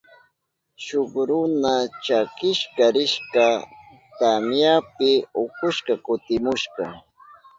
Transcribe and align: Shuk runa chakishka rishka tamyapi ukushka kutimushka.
Shuk 0.83 1.11
runa 1.27 1.73
chakishka 2.05 2.85
rishka 2.95 3.45
tamyapi 4.17 5.11
ukushka 5.43 5.93
kutimushka. 6.05 6.85